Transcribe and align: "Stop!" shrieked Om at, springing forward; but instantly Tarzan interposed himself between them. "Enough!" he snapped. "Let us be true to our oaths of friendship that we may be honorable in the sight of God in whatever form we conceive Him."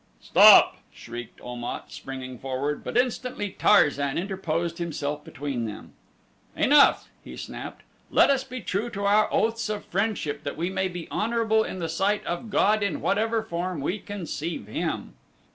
"Stop!" 0.19 0.77
shrieked 0.91 1.39
Om 1.41 1.63
at, 1.63 1.91
springing 1.91 2.39
forward; 2.39 2.83
but 2.83 2.97
instantly 2.97 3.51
Tarzan 3.51 4.17
interposed 4.17 4.79
himself 4.79 5.23
between 5.23 5.65
them. 5.65 5.93
"Enough!" 6.55 7.07
he 7.23 7.37
snapped. 7.37 7.83
"Let 8.09 8.31
us 8.31 8.43
be 8.43 8.61
true 8.61 8.89
to 8.89 9.05
our 9.05 9.31
oaths 9.31 9.69
of 9.69 9.85
friendship 9.85 10.43
that 10.43 10.57
we 10.57 10.71
may 10.71 10.87
be 10.87 11.07
honorable 11.11 11.63
in 11.63 11.77
the 11.77 11.87
sight 11.87 12.25
of 12.25 12.49
God 12.49 12.81
in 12.81 12.99
whatever 12.99 13.43
form 13.43 13.79
we 13.79 13.99
conceive 13.99 14.65
Him." 14.65 15.13